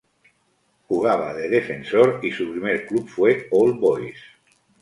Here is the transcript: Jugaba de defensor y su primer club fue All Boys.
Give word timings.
Jugaba 0.87 1.35
de 1.35 1.47
defensor 1.47 2.21
y 2.23 2.31
su 2.31 2.49
primer 2.51 2.87
club 2.87 3.07
fue 3.07 3.47
All 3.51 3.73
Boys. 3.77 4.17